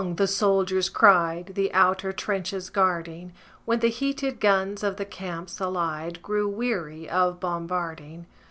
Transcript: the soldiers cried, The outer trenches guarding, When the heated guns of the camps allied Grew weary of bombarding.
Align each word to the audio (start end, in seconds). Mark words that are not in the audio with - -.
the 0.15 0.25
soldiers 0.25 0.89
cried, 0.89 1.51
The 1.53 1.71
outer 1.75 2.11
trenches 2.11 2.71
guarding, 2.71 3.33
When 3.65 3.81
the 3.81 3.89
heated 3.91 4.39
guns 4.39 4.81
of 4.81 4.97
the 4.97 5.05
camps 5.05 5.61
allied 5.61 6.23
Grew 6.23 6.49
weary 6.49 7.07
of 7.07 7.39
bombarding. 7.39 8.25